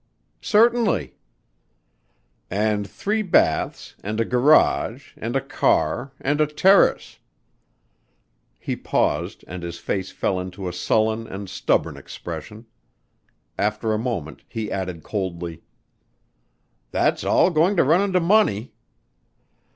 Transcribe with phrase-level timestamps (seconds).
[0.41, 1.13] "Certainly."
[2.49, 7.19] "And three baths, and a garage and a car and a terrace."
[8.57, 12.65] He paused and his face fell into a sullen and stubborn expression.
[13.59, 15.61] After a moment he added coldly,
[16.89, 18.73] "That's all going to run into money."